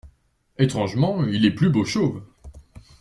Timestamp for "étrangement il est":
0.57-1.53